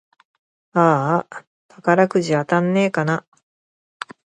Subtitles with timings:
[0.73, 3.23] あーあ、宝くじ当たんねぇかな